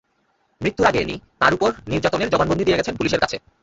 মৃত্যুর 0.61 0.89
আগে 0.89 0.99
অ্যানি 0.99 1.15
তাঁর 1.39 1.53
ওপর 1.53 1.69
নির্যাতনের 1.87 2.31
জবানবন্দি 2.33 2.63
দিয়ে 2.65 2.79
গেছেন 2.79 2.97
পুলিশের 2.97 3.21
কাছে। 3.23 3.37